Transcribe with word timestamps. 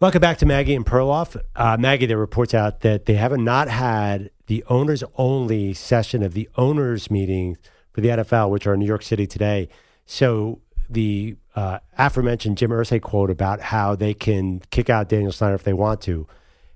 Welcome 0.00 0.22
back 0.22 0.38
to 0.38 0.46
Maggie 0.46 0.74
and 0.74 0.86
Perloff. 0.86 1.38
Uh, 1.54 1.76
Maggie, 1.78 2.06
there 2.06 2.16
reports 2.16 2.54
out 2.54 2.80
that 2.80 3.04
they 3.04 3.16
have 3.16 3.36
not 3.36 3.68
had 3.68 4.30
the 4.46 4.64
owners 4.66 5.04
only 5.16 5.74
session 5.74 6.22
of 6.22 6.32
the 6.32 6.48
owners 6.56 7.10
meetings 7.10 7.58
for 7.92 8.00
the 8.00 8.08
NFL, 8.08 8.48
which 8.48 8.66
are 8.66 8.72
in 8.72 8.80
New 8.80 8.86
York 8.86 9.02
City 9.02 9.26
today. 9.26 9.68
So 10.06 10.62
the 10.88 11.36
uh, 11.54 11.80
aforementioned 11.98 12.56
Jim 12.56 12.70
Irsay 12.70 13.02
quote 13.02 13.28
about 13.28 13.60
how 13.60 13.94
they 13.94 14.14
can 14.14 14.62
kick 14.70 14.88
out 14.88 15.10
Daniel 15.10 15.32
Snyder 15.32 15.54
if 15.54 15.64
they 15.64 15.74
want 15.74 16.00
to 16.02 16.26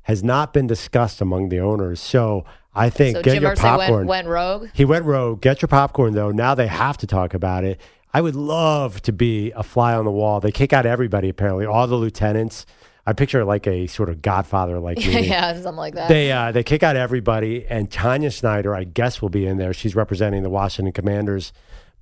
has 0.03 0.23
not 0.23 0.53
been 0.53 0.67
discussed 0.67 1.23
among 1.23 1.49
the 1.49 1.61
owners. 1.61 2.01
So 2.01 2.45
I 2.75 2.91
think 2.91 3.17
So 3.17 3.23
get 3.23 3.33
Jim 3.37 3.43
your 3.45 3.57
Irsay 3.57 3.61
popcorn. 3.63 4.07
went, 4.07 4.27
went 4.27 4.29
rogue. 4.29 4.69
He 4.75 4.85
went 4.85 5.07
rogue. 5.07 5.41
Get 5.41 5.63
your 5.63 5.69
popcorn 5.71 6.13
though. 6.13 6.31
Now 6.31 6.55
they 6.55 6.67
have 6.67 6.99
to 6.99 7.07
talk 7.07 7.33
about 7.33 7.65
it. 7.65 7.81
I 8.13 8.21
would 8.21 8.37
love 8.37 9.01
to 9.01 9.13
be 9.15 9.51
a 9.53 9.63
fly 9.63 9.95
on 9.95 10.05
the 10.05 10.11
wall. 10.11 10.41
They 10.41 10.53
kick 10.53 10.75
out 10.75 10.85
everybody 10.85 11.31
apparently, 11.31 11.65
all 11.65 11.87
the 11.87 11.97
lieutenants. 11.97 12.67
I 13.07 13.13
picture 13.13 13.45
like 13.45 13.67
a 13.67 13.87
sort 13.87 14.09
of 14.09 14.23
Godfather 14.23 14.79
like 14.81 14.99
yeah, 15.05 15.53
something 15.55 15.77
like 15.77 15.95
that. 15.95 16.09
They 16.09 16.33
uh, 16.33 16.53
they 16.53 16.63
kick 16.63 16.83
out 16.83 16.97
everybody, 16.97 17.67
and 17.67 17.91
Tanya 17.91 18.31
Snyder, 18.31 18.75
I 18.75 18.85
guess, 18.85 19.21
will 19.21 19.29
be 19.29 19.47
in 19.47 19.59
there. 19.59 19.75
She's 19.75 19.95
representing 19.95 20.43
the 20.43 20.51
Washington 20.51 20.93
Commanders. 20.93 21.53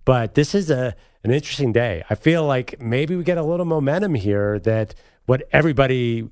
But 0.04 0.34
this 0.34 0.54
is 0.54 0.70
a 0.70 0.94
an 1.24 1.30
interesting 1.30 1.72
day. 1.72 2.04
I 2.10 2.14
feel 2.14 2.44
like 2.44 2.80
maybe 2.80 3.16
we 3.16 3.24
get 3.24 3.38
a 3.38 3.42
little 3.42 3.66
momentum 3.66 4.14
here 4.14 4.58
that 4.60 4.94
what 5.26 5.42
everybody 5.52 6.28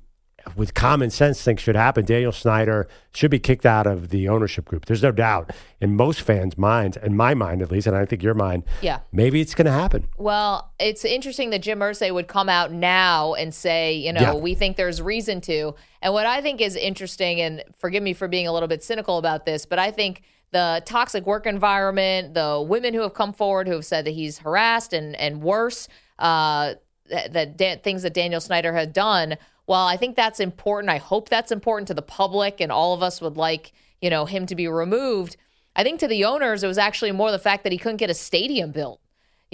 with 0.55 0.73
common 0.73 1.09
sense 1.09 1.41
thinks 1.43 1.63
should 1.63 1.75
happen. 1.75 2.05
Daniel 2.05 2.31
Snyder 2.31 2.87
should 3.13 3.31
be 3.31 3.39
kicked 3.39 3.65
out 3.65 3.87
of 3.87 4.09
the 4.09 4.27
ownership 4.29 4.65
group. 4.65 4.85
There's 4.85 5.03
no 5.03 5.11
doubt 5.11 5.51
in 5.79 5.95
most 5.95 6.21
fans' 6.21 6.57
minds, 6.57 6.97
in 6.97 7.15
my 7.15 7.33
mind 7.33 7.61
at 7.61 7.71
least, 7.71 7.87
and 7.87 7.95
I 7.95 8.05
think 8.05 8.23
your 8.23 8.33
mind. 8.33 8.63
Yeah. 8.81 8.99
Maybe 9.11 9.41
it's 9.41 9.55
going 9.55 9.65
to 9.65 9.71
happen. 9.71 10.07
Well, 10.17 10.71
it's 10.79 11.05
interesting 11.05 11.49
that 11.51 11.59
Jim 11.61 11.79
Irsay 11.79 12.13
would 12.13 12.27
come 12.27 12.49
out 12.49 12.71
now 12.71 13.33
and 13.33 13.53
say, 13.53 13.93
you 13.95 14.13
know, 14.13 14.21
Yeah. 14.21 14.33
we 14.35 14.55
think 14.55 14.77
there's 14.77 15.01
reason 15.01 15.41
to. 15.41 15.75
And 16.01 16.13
what 16.13 16.25
I 16.25 16.41
think 16.41 16.61
is 16.61 16.75
interesting, 16.75 17.41
and 17.41 17.63
forgive 17.77 18.01
me 18.03 18.13
for 18.13 18.27
being 18.27 18.47
a 18.47 18.53
little 18.53 18.67
bit 18.69 18.83
cynical 18.83 19.17
about 19.17 19.45
this, 19.45 19.65
but 19.65 19.79
I 19.79 19.91
think 19.91 20.21
the 20.51 20.81
toxic 20.85 21.25
work 21.25 21.45
environment, 21.45 22.33
the 22.33 22.65
women 22.67 22.93
who 22.93 23.01
have 23.01 23.13
come 23.13 23.31
forward 23.31 23.67
who 23.67 23.73
have 23.75 23.85
said 23.85 24.05
that 24.05 24.11
he's 24.11 24.39
harassed 24.39 24.91
and 24.91 25.15
and 25.15 25.41
worse, 25.41 25.87
uh, 26.19 26.73
that, 27.09 27.33
that 27.33 27.57
Dan, 27.57 27.79
things 27.79 28.03
that 28.03 28.13
Daniel 28.13 28.41
Snyder 28.41 28.73
had 28.73 28.91
done. 28.93 29.37
Well, 29.71 29.87
I 29.87 29.95
think 29.97 30.15
that's 30.15 30.39
important. 30.39 30.89
I 30.91 30.97
hope 30.97 31.29
that's 31.29 31.51
important 31.51 31.87
to 31.87 31.93
the 31.93 32.01
public, 32.01 32.59
and 32.59 32.71
all 32.71 32.93
of 32.93 33.01
us 33.01 33.21
would 33.21 33.37
like, 33.37 33.71
you 34.01 34.09
know, 34.09 34.25
him 34.25 34.45
to 34.47 34.55
be 34.55 34.67
removed. 34.67 35.37
I 35.75 35.83
think 35.83 35.99
to 36.01 36.07
the 36.07 36.25
owners, 36.25 36.63
it 36.63 36.67
was 36.67 36.77
actually 36.77 37.13
more 37.13 37.31
the 37.31 37.39
fact 37.39 37.63
that 37.63 37.71
he 37.71 37.77
couldn't 37.77 37.97
get 37.97 38.09
a 38.09 38.13
stadium 38.13 38.71
built 38.71 38.99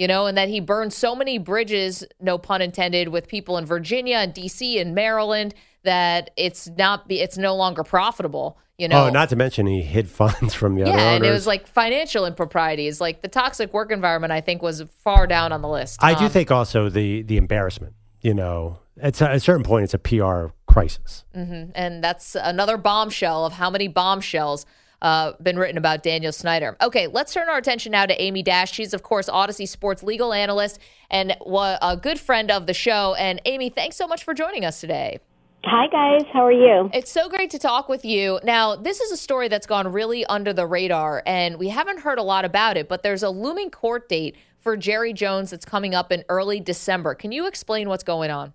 you 0.00 0.06
know, 0.06 0.26
and 0.26 0.38
that 0.38 0.48
he 0.48 0.60
burned 0.60 0.92
so 0.92 1.12
many 1.16 1.38
bridges, 1.38 2.04
no 2.20 2.38
pun 2.38 2.62
intended, 2.62 3.08
with 3.08 3.26
people 3.26 3.58
in 3.58 3.66
Virginia 3.66 4.18
and 4.18 4.32
DC 4.32 4.80
and 4.80 4.94
Maryland 4.94 5.52
that 5.82 6.30
it's 6.36 6.68
not 6.78 7.08
be 7.08 7.20
it's 7.20 7.36
no 7.36 7.56
longer 7.56 7.82
profitable. 7.82 8.58
You 8.78 8.86
know, 8.86 9.06
Oh, 9.06 9.10
not 9.10 9.28
to 9.30 9.36
mention 9.36 9.66
he 9.66 9.82
hid 9.82 10.08
funds 10.20 10.54
from 10.54 10.76
the 10.76 10.82
other 10.82 10.92
yeah, 10.92 10.96
owners. 10.98 11.16
and 11.16 11.24
it 11.26 11.30
was 11.32 11.48
like 11.48 11.66
financial 11.66 12.26
improprieties, 12.26 13.00
like 13.00 13.22
the 13.22 13.28
toxic 13.28 13.72
work 13.72 13.90
environment. 13.90 14.32
I 14.32 14.40
think 14.40 14.62
was 14.62 14.82
far 15.02 15.26
down 15.26 15.50
on 15.50 15.62
the 15.62 15.68
list. 15.68 15.98
I 16.00 16.14
do 16.14 16.26
Um, 16.26 16.30
think 16.30 16.52
also 16.52 16.88
the 16.88 17.22
the 17.22 17.36
embarrassment. 17.36 17.94
You 18.20 18.34
know, 18.34 18.78
at 19.00 19.20
a, 19.20 19.30
at 19.30 19.36
a 19.36 19.40
certain 19.40 19.62
point, 19.64 19.84
it's 19.84 19.94
a 19.94 19.98
PR 19.98 20.52
crisis. 20.66 21.24
and 21.34 22.02
that's 22.02 22.34
another 22.34 22.76
bombshell 22.76 23.44
of 23.46 23.52
how 23.52 23.70
many 23.70 23.88
bombshells 23.88 24.66
uh, 25.02 25.32
been 25.42 25.58
written 25.58 25.78
about 25.78 26.02
Daniel 26.02 26.32
Snyder. 26.32 26.76
Okay, 26.80 27.06
let's 27.06 27.32
turn 27.32 27.48
our 27.48 27.56
attention 27.56 27.92
now 27.92 28.06
to 28.06 28.20
Amy 28.20 28.42
Dash. 28.42 28.72
She's 28.72 28.92
of 28.94 29.02
course 29.02 29.28
Audacy 29.28 29.68
Sports 29.68 30.02
legal 30.02 30.32
analyst 30.32 30.80
and 31.10 31.36
wa- 31.40 31.78
a 31.80 31.96
good 31.96 32.18
friend 32.18 32.50
of 32.50 32.66
the 32.66 32.74
show. 32.74 33.14
And 33.14 33.40
Amy, 33.44 33.70
thanks 33.70 33.96
so 33.96 34.06
much 34.06 34.24
for 34.24 34.34
joining 34.34 34.64
us 34.64 34.80
today. 34.80 35.20
Hi, 35.64 35.86
guys. 35.88 36.22
How 36.32 36.46
are 36.46 36.52
you? 36.52 36.88
It's 36.94 37.10
so 37.10 37.28
great 37.28 37.50
to 37.50 37.58
talk 37.58 37.88
with 37.88 38.04
you. 38.04 38.38
Now, 38.44 38.76
this 38.76 39.00
is 39.00 39.10
a 39.10 39.16
story 39.16 39.48
that's 39.48 39.66
gone 39.66 39.90
really 39.92 40.24
under 40.26 40.52
the 40.52 40.66
radar, 40.66 41.22
and 41.26 41.58
we 41.58 41.68
haven't 41.68 42.00
heard 42.00 42.18
a 42.18 42.22
lot 42.22 42.44
about 42.44 42.76
it, 42.76 42.88
but 42.88 43.02
there's 43.02 43.24
a 43.24 43.30
looming 43.30 43.70
court 43.70 44.08
date 44.08 44.36
for 44.58 44.76
Jerry 44.76 45.12
Jones 45.12 45.50
that's 45.50 45.64
coming 45.64 45.94
up 45.94 46.12
in 46.12 46.24
early 46.28 46.60
December. 46.60 47.14
Can 47.14 47.32
you 47.32 47.46
explain 47.46 47.88
what's 47.88 48.04
going 48.04 48.30
on? 48.30 48.52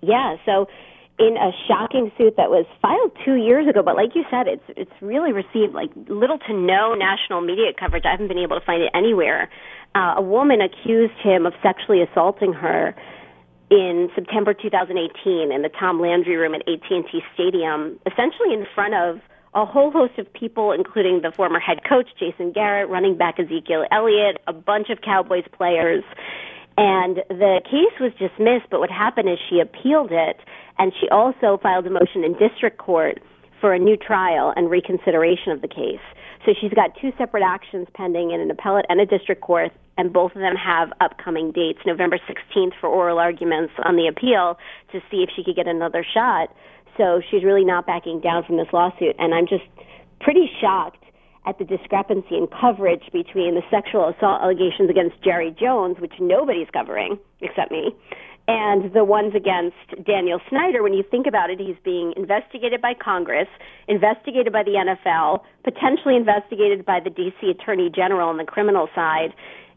Yeah. 0.00 0.36
So, 0.44 0.68
in 1.18 1.36
a 1.36 1.52
shocking 1.68 2.10
suit 2.16 2.34
that 2.36 2.50
was 2.50 2.64
filed 2.80 3.12
two 3.24 3.34
years 3.34 3.68
ago, 3.68 3.82
but 3.82 3.94
like 3.94 4.14
you 4.14 4.24
said, 4.30 4.48
it's 4.48 4.64
it's 4.68 4.92
really 5.00 5.32
received 5.32 5.74
like 5.74 5.90
little 6.08 6.38
to 6.38 6.52
no 6.52 6.94
national 6.94 7.42
media 7.42 7.72
coverage. 7.78 8.04
I 8.06 8.10
haven't 8.10 8.28
been 8.28 8.38
able 8.38 8.58
to 8.58 8.64
find 8.64 8.82
it 8.82 8.90
anywhere. 8.94 9.50
Uh, 9.94 10.14
a 10.16 10.22
woman 10.22 10.60
accused 10.60 11.14
him 11.22 11.44
of 11.44 11.52
sexually 11.62 12.02
assaulting 12.02 12.54
her 12.54 12.96
in 13.70 14.10
September 14.14 14.54
2018 14.54 15.52
in 15.52 15.62
the 15.62 15.68
Tom 15.68 16.00
Landry 16.00 16.36
Room 16.36 16.54
at 16.54 16.60
AT&T 16.68 17.22
Stadium, 17.34 17.98
essentially 18.06 18.52
in 18.52 18.66
front 18.74 18.94
of 18.94 19.20
a 19.54 19.66
whole 19.66 19.90
host 19.90 20.18
of 20.18 20.32
people, 20.32 20.72
including 20.72 21.20
the 21.22 21.30
former 21.30 21.60
head 21.60 21.80
coach 21.88 22.08
Jason 22.18 22.52
Garrett, 22.52 22.88
running 22.88 23.16
back 23.16 23.38
Ezekiel 23.38 23.84
Elliott, 23.90 24.38
a 24.46 24.52
bunch 24.52 24.88
of 24.88 25.02
Cowboys 25.02 25.44
players. 25.52 26.04
And 26.78 27.16
the 27.28 27.60
case 27.64 28.00
was 28.00 28.12
dismissed, 28.12 28.70
but 28.70 28.80
what 28.80 28.90
happened 28.90 29.28
is 29.28 29.38
she 29.50 29.60
appealed 29.60 30.10
it, 30.10 30.38
and 30.78 30.92
she 30.98 31.08
also 31.10 31.58
filed 31.62 31.86
a 31.86 31.90
motion 31.90 32.24
in 32.24 32.32
district 32.38 32.78
court 32.78 33.20
for 33.60 33.74
a 33.74 33.78
new 33.78 33.96
trial 33.96 34.54
and 34.56 34.70
reconsideration 34.70 35.52
of 35.52 35.60
the 35.60 35.68
case. 35.68 36.00
So 36.46 36.52
she's 36.58 36.72
got 36.72 36.96
two 37.00 37.12
separate 37.18 37.44
actions 37.44 37.86
pending 37.94 38.30
in 38.32 38.40
an 38.40 38.50
appellate 38.50 38.86
and 38.88 39.00
a 39.00 39.06
district 39.06 39.42
court, 39.42 39.70
and 39.98 40.12
both 40.12 40.34
of 40.34 40.40
them 40.40 40.56
have 40.56 40.92
upcoming 41.00 41.52
dates 41.52 41.78
November 41.86 42.18
16th 42.18 42.72
for 42.80 42.88
oral 42.88 43.18
arguments 43.18 43.74
on 43.84 43.96
the 43.96 44.08
appeal 44.08 44.58
to 44.92 45.00
see 45.10 45.22
if 45.22 45.30
she 45.36 45.44
could 45.44 45.54
get 45.54 45.68
another 45.68 46.04
shot. 46.04 46.48
So 46.96 47.20
she's 47.30 47.44
really 47.44 47.64
not 47.64 47.86
backing 47.86 48.20
down 48.20 48.44
from 48.44 48.56
this 48.56 48.68
lawsuit, 48.72 49.16
and 49.18 49.34
I'm 49.34 49.46
just 49.46 49.64
pretty 50.20 50.50
shocked 50.60 51.02
at 51.46 51.58
the 51.58 51.64
discrepancy 51.64 52.36
in 52.36 52.46
coverage 52.46 53.02
between 53.12 53.54
the 53.54 53.62
sexual 53.70 54.08
assault 54.08 54.42
allegations 54.42 54.88
against 54.88 55.20
Jerry 55.22 55.54
Jones, 55.58 55.98
which 55.98 56.14
nobody's 56.20 56.68
covering 56.72 57.18
except 57.40 57.72
me, 57.72 57.90
and 58.46 58.92
the 58.92 59.04
ones 59.04 59.34
against 59.34 59.76
Daniel 60.04 60.40
Snyder. 60.48 60.82
When 60.82 60.92
you 60.92 61.02
think 61.02 61.26
about 61.26 61.50
it, 61.50 61.58
he's 61.58 61.76
being 61.84 62.12
investigated 62.16 62.80
by 62.80 62.94
Congress, 62.94 63.48
investigated 63.88 64.52
by 64.52 64.62
the 64.62 64.72
NFL, 64.78 65.42
potentially 65.64 66.16
investigated 66.16 66.84
by 66.84 67.00
the 67.00 67.10
D.C. 67.10 67.50
Attorney 67.50 67.90
General 67.90 68.28
on 68.28 68.36
the 68.36 68.44
criminal 68.44 68.88
side. 68.94 69.32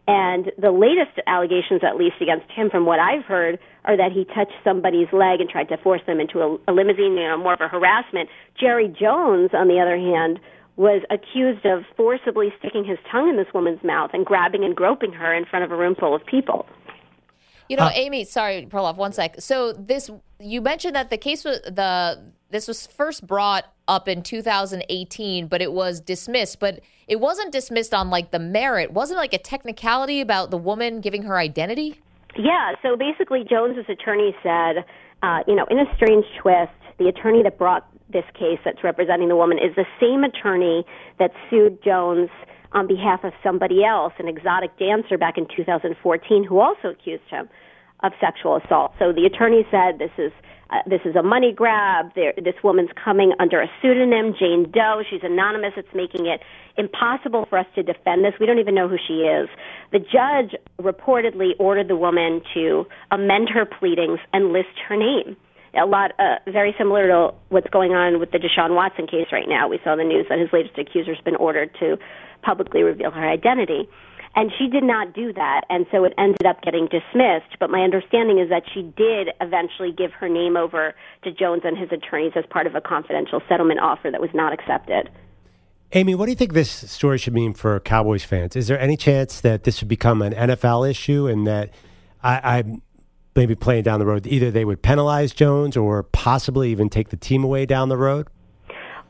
And 0.07 0.51
the 0.57 0.71
latest 0.71 1.19
allegations, 1.25 1.81
at 1.83 1.97
least 1.97 2.17
against 2.21 2.51
him, 2.51 2.69
from 2.69 2.85
what 2.85 2.99
I've 2.99 3.25
heard, 3.25 3.57
are 3.85 3.97
that 3.97 4.11
he 4.11 4.25
touched 4.25 4.53
somebody's 4.63 5.07
leg 5.11 5.41
and 5.41 5.49
tried 5.49 5.69
to 5.69 5.77
force 5.77 6.01
them 6.05 6.19
into 6.19 6.41
a, 6.41 6.57
a 6.67 6.71
limousine, 6.71 7.17
you 7.17 7.27
know, 7.27 7.37
more 7.37 7.53
of 7.53 7.61
a 7.61 7.67
harassment. 7.67 8.29
Jerry 8.59 8.87
Jones, 8.87 9.49
on 9.53 9.67
the 9.67 9.79
other 9.79 9.97
hand, 9.97 10.39
was 10.75 11.01
accused 11.09 11.65
of 11.65 11.83
forcibly 11.97 12.53
sticking 12.59 12.85
his 12.85 12.99
tongue 13.11 13.29
in 13.29 13.37
this 13.37 13.47
woman's 13.53 13.83
mouth 13.83 14.11
and 14.13 14.25
grabbing 14.25 14.63
and 14.63 14.75
groping 14.75 15.13
her 15.13 15.33
in 15.33 15.45
front 15.45 15.65
of 15.65 15.71
a 15.71 15.75
room 15.75 15.95
full 15.95 16.13
of 16.13 16.23
people. 16.25 16.67
You 17.69 17.77
know, 17.77 17.85
uh, 17.85 17.91
Amy, 17.93 18.25
sorry, 18.25 18.67
Perloff, 18.69 18.97
one 18.97 19.11
sec. 19.11 19.37
So 19.39 19.73
this, 19.73 20.11
you 20.39 20.61
mentioned 20.61 20.95
that 20.95 21.09
the 21.09 21.17
case 21.17 21.43
was 21.43 21.61
the 21.61 22.21
this 22.55 22.69
was 22.69 22.87
first 22.87 23.27
brought 23.27 23.65
up 23.87 24.07
in 24.07 24.23
2018, 24.23 25.47
but 25.47 25.61
it 25.61 25.73
was 25.73 25.99
dismissed. 25.99 26.59
But 26.59 26.79
it 27.07 27.19
wasn't 27.19 27.51
dismissed 27.51 27.93
on 27.93 28.09
like 28.09 28.31
the 28.31 28.39
merit. 28.39 28.93
Wasn't 28.93 29.17
like 29.17 29.33
a 29.33 29.37
technicality 29.37 30.21
about 30.21 30.51
the 30.51 30.57
woman 30.57 31.01
giving 31.01 31.23
her 31.23 31.37
identity. 31.37 31.99
Yeah, 32.37 32.73
so 32.81 32.95
basically, 32.95 33.43
Jones's 33.47 33.85
attorney 33.89 34.33
said, 34.41 34.85
uh, 35.21 35.39
you 35.47 35.55
know, 35.55 35.65
in 35.69 35.79
a 35.79 35.85
strange 35.95 36.25
twist, 36.41 36.71
the 36.97 37.07
attorney 37.07 37.43
that 37.43 37.57
brought 37.57 37.87
this 38.11 38.25
case 38.33 38.59
that's 38.63 38.83
representing 38.83 39.27
the 39.27 39.35
woman, 39.35 39.57
is 39.57 39.75
the 39.75 39.85
same 39.99 40.23
attorney 40.23 40.85
that 41.19 41.31
sued 41.49 41.83
Jones 41.83 42.29
on 42.71 42.87
behalf 42.87 43.23
of 43.23 43.33
somebody 43.43 43.83
else, 43.83 44.13
an 44.19 44.27
exotic 44.27 44.77
dancer 44.77 45.17
back 45.17 45.37
in 45.37 45.45
2014, 45.55 46.43
who 46.43 46.59
also 46.59 46.89
accused 46.89 47.23
him 47.29 47.49
of 48.01 48.11
sexual 48.19 48.57
assault. 48.57 48.93
So 48.99 49.11
the 49.13 49.25
attorney 49.25 49.65
said 49.71 49.99
this 49.99 50.11
is 50.17 50.31
uh, 50.69 50.77
this 50.87 51.01
is 51.05 51.15
a 51.15 51.21
money 51.21 51.53
grab. 51.53 52.11
There, 52.15 52.33
this 52.37 52.55
woman's 52.63 52.89
coming 53.01 53.33
under 53.39 53.61
a 53.61 53.67
pseudonym, 53.81 54.33
Jane 54.37 54.71
Doe. 54.71 55.03
She's 55.07 55.21
anonymous. 55.23 55.73
It's 55.77 55.93
making 55.93 56.25
it 56.25 56.41
impossible 56.75 57.45
for 57.49 57.59
us 57.59 57.67
to 57.75 57.83
defend 57.83 58.25
this. 58.25 58.33
We 58.39 58.45
don't 58.45 58.59
even 58.59 58.73
know 58.73 58.87
who 58.87 58.97
she 58.97 59.21
is. 59.29 59.47
The 59.91 59.99
judge 59.99 60.59
reportedly 60.81 61.51
ordered 61.59 61.87
the 61.87 61.95
woman 61.95 62.41
to 62.55 62.85
amend 63.11 63.49
her 63.49 63.65
pleadings 63.65 64.19
and 64.33 64.51
list 64.51 64.73
her 64.89 64.97
name. 64.97 65.37
A 65.77 65.85
lot, 65.85 66.13
uh, 66.19 66.37
very 66.47 66.73
similar 66.77 67.07
to 67.07 67.33
what's 67.49 67.69
going 67.69 67.91
on 67.91 68.19
with 68.19 68.31
the 68.31 68.39
Deshaun 68.39 68.75
Watson 68.75 69.07
case 69.07 69.27
right 69.31 69.47
now. 69.47 69.67
We 69.67 69.79
saw 69.83 69.91
in 69.93 69.99
the 69.99 70.05
news 70.05 70.25
that 70.29 70.39
his 70.39 70.49
latest 70.53 70.77
accuser's 70.77 71.19
been 71.23 71.35
ordered 71.35 71.75
to 71.79 71.97
publicly 72.41 72.81
reveal 72.81 73.11
her 73.11 73.27
identity. 73.27 73.87
And 74.37 74.51
she 74.57 74.67
did 74.67 74.83
not 74.83 75.13
do 75.13 75.31
that, 75.31 75.61
and 75.69 75.85
so 75.91 76.03
it 76.03 76.13
ended 76.17 76.45
up 76.45 76.61
getting 76.61 76.87
dismissed. 76.87 77.57
But 77.57 77.69
my 77.69 77.81
understanding 77.81 78.37
is 78.39 78.49
that 78.49 78.63
she 78.73 78.81
did 78.81 79.29
eventually 79.39 79.93
give 79.93 80.11
her 80.11 80.27
name 80.27 80.57
over 80.57 80.93
to 81.23 81.31
Jones 81.31 81.61
and 81.63 81.77
his 81.77 81.89
attorneys 81.91 82.33
as 82.35 82.43
part 82.49 82.67
of 82.67 82.75
a 82.75 82.81
confidential 82.81 83.41
settlement 83.47 83.79
offer 83.79 84.11
that 84.11 84.19
was 84.19 84.31
not 84.33 84.51
accepted. 84.51 85.09
Amy, 85.93 86.15
what 86.15 86.25
do 86.25 86.31
you 86.31 86.35
think 86.35 86.51
this 86.51 86.69
story 86.69 87.17
should 87.17 87.33
mean 87.33 87.53
for 87.53 87.79
Cowboys 87.79 88.25
fans? 88.25 88.57
Is 88.57 88.67
there 88.67 88.79
any 88.79 88.97
chance 88.97 89.39
that 89.39 89.63
this 89.63 89.81
would 89.81 89.87
become 89.87 90.21
an 90.21 90.33
NFL 90.33 90.89
issue 90.89 91.27
and 91.27 91.47
that 91.47 91.69
I, 92.21 92.59
I 92.59 92.63
maybe 93.35 93.55
playing 93.55 93.83
down 93.83 93.99
the 93.99 94.05
road, 94.05 94.27
either 94.27 94.51
they 94.51 94.65
would 94.65 94.81
penalize 94.81 95.31
Jones 95.31 95.77
or 95.77 96.03
possibly 96.03 96.71
even 96.71 96.89
take 96.89 97.09
the 97.09 97.17
team 97.17 97.45
away 97.45 97.65
down 97.65 97.87
the 97.87 97.97
road? 97.97 98.27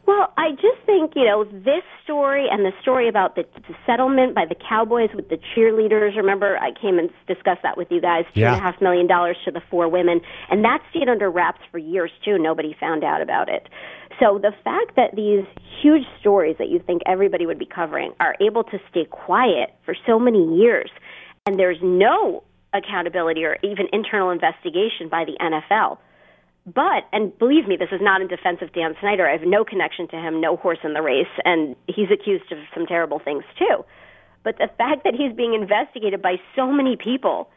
Well, 0.05 0.31
I 0.37 0.51
just 0.51 0.77
think, 0.85 1.13
you 1.15 1.25
know, 1.25 1.45
this 1.45 1.83
story 2.03 2.45
and 2.51 2.63
the 2.63 2.71
story 2.81 3.09
about 3.09 3.35
the, 3.35 3.43
the 3.67 3.73
settlement 3.87 4.35
by 4.35 4.45
the 4.45 4.53
Cowboys 4.55 5.09
with 5.15 5.29
the 5.29 5.37
cheerleaders. 5.55 6.15
Remember, 6.15 6.57
I 6.59 6.71
came 6.79 6.99
and 6.99 7.09
discussed 7.27 7.63
that 7.63 7.75
with 7.75 7.87
you 7.89 8.01
guys. 8.01 8.25
Two 8.33 8.41
Yeah. 8.41 8.53
and 8.53 8.61
a 8.61 8.63
half 8.63 8.79
million 8.81 9.07
dollars 9.07 9.37
to 9.45 9.51
the 9.51 9.61
four 9.71 9.87
women, 9.89 10.21
and 10.51 10.63
that 10.63 10.81
stayed 10.91 11.09
under 11.09 11.31
wraps 11.31 11.61
for 11.71 11.79
years 11.79 12.11
too. 12.23 12.37
Nobody 12.37 12.75
found 12.79 13.03
out 13.03 13.21
about 13.21 13.49
it. 13.49 13.67
So 14.19 14.37
the 14.37 14.53
fact 14.63 14.95
that 14.95 15.15
these 15.15 15.43
huge 15.81 16.03
stories 16.19 16.55
that 16.59 16.69
you 16.69 16.79
think 16.79 17.01
everybody 17.07 17.45
would 17.47 17.59
be 17.59 17.65
covering 17.65 18.13
are 18.19 18.35
able 18.39 18.63
to 18.65 18.77
stay 18.91 19.05
quiet 19.05 19.73
for 19.85 19.95
so 20.05 20.19
many 20.19 20.55
years, 20.57 20.91
and 21.47 21.57
there's 21.59 21.79
no 21.81 22.43
accountability 22.73 23.43
or 23.43 23.57
even 23.63 23.87
internal 23.91 24.29
investigation 24.29 25.09
by 25.09 25.25
the 25.25 25.35
NFL. 25.41 25.97
But, 26.65 27.05
and 27.13 27.37
believe 27.37 27.67
me, 27.67 27.77
this 27.77 27.89
is 27.91 28.01
not 28.01 28.21
in 28.21 28.27
defense 28.27 28.59
of 28.61 28.73
Dan 28.73 28.95
Snyder. 28.99 29.27
I 29.27 29.33
have 29.33 29.45
no 29.45 29.63
connection 29.63 30.07
to 30.07 30.15
him, 30.15 30.41
no 30.41 30.55
horse 30.55 30.79
in 30.83 30.93
the 30.93 31.01
race, 31.01 31.27
and 31.43 31.75
he's 31.87 32.09
accused 32.11 32.51
of 32.51 32.57
some 32.73 32.87
terrible 32.87 33.19
things 33.19 33.43
too. 33.57 33.85
But 34.43 34.57
the 34.57 34.69
fact 34.77 35.03
that 35.03 35.13
he's 35.13 35.31
being 35.33 35.53
investigated 35.53 36.21
by 36.21 36.37
so 36.55 36.71
many 36.71 36.95
people 36.95 37.49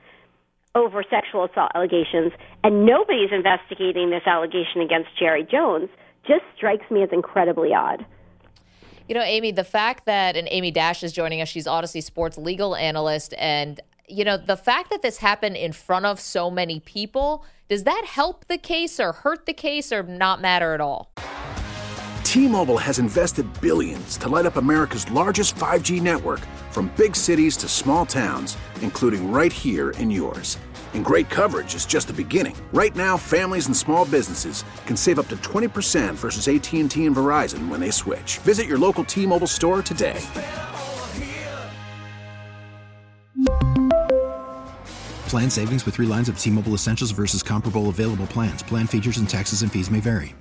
over 0.74 1.02
sexual 1.08 1.44
assault 1.44 1.70
allegations, 1.74 2.32
and 2.62 2.84
nobody's 2.84 3.32
investigating 3.32 4.10
this 4.10 4.22
allegation 4.26 4.82
against 4.82 5.08
Jerry 5.18 5.42
Jones, 5.42 5.88
just 6.26 6.44
strikes 6.54 6.90
me 6.90 7.02
as 7.02 7.08
incredibly 7.10 7.72
odd. 7.72 8.04
You 9.08 9.14
know, 9.14 9.22
Amy, 9.22 9.52
the 9.52 9.64
fact 9.64 10.04
that, 10.04 10.36
and 10.36 10.46
Amy 10.50 10.70
Dash 10.70 11.02
is 11.02 11.12
joining 11.12 11.40
us, 11.40 11.48
she's 11.48 11.66
Audacy 11.66 12.02
Sports 12.02 12.36
legal 12.36 12.76
analyst. 12.76 13.32
And, 13.38 13.80
you 14.08 14.24
know, 14.24 14.36
the 14.36 14.56
fact 14.56 14.90
that 14.90 15.02
this 15.02 15.18
happened 15.18 15.56
in 15.56 15.72
front 15.72 16.06
of 16.06 16.20
so 16.20 16.50
many 16.50 16.80
people, 16.80 17.44
does 17.68 17.84
that 17.84 18.04
help 18.06 18.46
the 18.46 18.58
case 18.58 18.98
or 18.98 19.12
hurt 19.12 19.46
the 19.46 19.52
case 19.52 19.92
or 19.92 20.02
not 20.02 20.40
matter 20.40 20.74
at 20.74 20.80
all? 20.80 21.12
T-Mobile 22.24 22.78
has 22.78 22.98
invested 22.98 23.46
billions 23.60 24.16
to 24.18 24.28
light 24.28 24.44
up 24.44 24.56
America's 24.56 25.10
largest 25.10 25.54
5G 25.56 26.02
network 26.02 26.40
from 26.70 26.92
big 26.96 27.16
cities 27.16 27.56
to 27.56 27.68
small 27.68 28.04
towns, 28.04 28.56
including 28.82 29.32
right 29.32 29.52
here 29.52 29.90
in 29.92 30.10
yours. 30.10 30.58
And 30.94 31.04
great 31.04 31.30
coverage 31.30 31.74
is 31.74 31.86
just 31.86 32.06
the 32.06 32.12
beginning. 32.12 32.56
Right 32.72 32.94
now, 32.94 33.16
families 33.16 33.66
and 33.66 33.76
small 33.76 34.04
businesses 34.04 34.64
can 34.86 34.96
save 34.96 35.18
up 35.18 35.28
to 35.28 35.36
20% 35.36 36.14
versus 36.14 36.48
AT&T 36.48 37.06
and 37.06 37.16
Verizon 37.16 37.68
when 37.68 37.80
they 37.80 37.90
switch. 37.90 38.38
Visit 38.38 38.66
your 38.66 38.78
local 38.78 39.04
T-Mobile 39.04 39.46
store 39.46 39.82
today. 39.82 40.20
Plan 45.28 45.50
savings 45.50 45.84
with 45.84 45.94
three 45.96 46.06
lines 46.06 46.30
of 46.30 46.38
T 46.38 46.50
Mobile 46.50 46.72
Essentials 46.72 47.10
versus 47.10 47.42
comparable 47.42 47.90
available 47.90 48.26
plans. 48.26 48.62
Plan 48.62 48.86
features 48.86 49.18
and 49.18 49.28
taxes 49.28 49.60
and 49.60 49.70
fees 49.70 49.90
may 49.90 50.00
vary. 50.00 50.34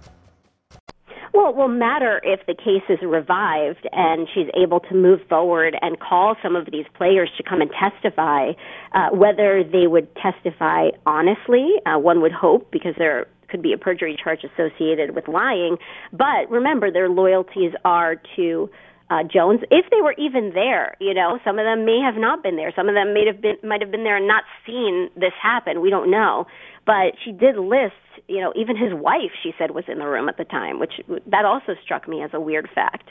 Well, 1.33 1.49
it 1.49 1.55
will 1.57 1.67
matter 1.67 2.21
if 2.23 2.45
the 2.47 2.55
case 2.55 2.83
is 2.89 2.97
revived 3.05 3.87
and 3.91 4.27
she's 4.33 4.47
able 4.55 4.79
to 4.79 4.95
move 4.95 5.19
forward 5.27 5.77
and 5.81 5.99
call 5.99 6.35
some 6.41 6.55
of 6.55 6.67
these 6.71 6.85
players 6.95 7.29
to 7.37 7.43
come 7.43 7.61
and 7.61 7.69
testify, 7.69 8.53
uh, 8.93 9.09
whether 9.11 9.61
they 9.63 9.87
would 9.87 10.07
testify 10.15 10.89
honestly, 11.05 11.67
uh, 11.85 11.99
one 11.99 12.21
would 12.21 12.31
hope, 12.31 12.71
because 12.71 12.95
there 12.97 13.27
could 13.49 13.61
be 13.61 13.73
a 13.73 13.77
perjury 13.77 14.17
charge 14.21 14.43
associated 14.43 15.15
with 15.15 15.27
lying. 15.27 15.77
But 16.11 16.49
remember, 16.49 16.91
their 16.91 17.09
loyalties 17.09 17.73
are 17.85 18.15
to 18.35 18.69
uh, 19.09 19.23
Jones, 19.23 19.61
if 19.71 19.89
they 19.89 20.01
were 20.01 20.15
even 20.17 20.51
there, 20.53 20.97
you 20.99 21.13
know, 21.13 21.39
some 21.45 21.59
of 21.59 21.65
them 21.65 21.85
may 21.85 21.99
have 22.03 22.19
not 22.19 22.43
been 22.43 22.57
there. 22.57 22.73
Some 22.75 22.89
of 22.89 22.95
them 22.95 23.13
may 23.13 23.25
have 23.25 23.41
been 23.41 23.55
might 23.63 23.81
have 23.81 23.91
been 23.91 24.03
there 24.03 24.17
and 24.17 24.27
not 24.27 24.43
seen 24.65 25.09
this 25.15 25.31
happen. 25.41 25.81
We 25.81 25.89
don't 25.89 26.11
know, 26.11 26.45
but 26.85 27.15
she 27.23 27.31
did 27.31 27.55
list, 27.55 27.95
you 28.27 28.41
know, 28.41 28.51
even 28.55 28.75
his 28.75 28.93
wife. 28.93 29.31
She 29.41 29.53
said 29.57 29.71
was 29.71 29.85
in 29.87 29.99
the 29.99 30.07
room 30.07 30.27
at 30.27 30.37
the 30.37 30.43
time, 30.43 30.79
which 30.79 30.93
that 31.27 31.45
also 31.45 31.75
struck 31.83 32.07
me 32.07 32.21
as 32.21 32.31
a 32.33 32.39
weird 32.39 32.69
fact. 32.75 33.09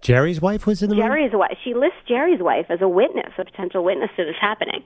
Jerry's 0.00 0.40
wife 0.40 0.66
was 0.66 0.82
in 0.82 0.90
the 0.90 0.96
room? 0.96 1.06
Jerry's 1.06 1.32
wife. 1.32 1.56
She 1.64 1.74
lists 1.74 2.00
Jerry's 2.06 2.40
wife 2.40 2.66
as 2.68 2.80
a 2.80 2.88
witness, 2.88 3.32
a 3.38 3.44
potential 3.44 3.84
witness 3.84 4.10
to 4.16 4.24
this 4.24 4.36
happening. 4.40 4.84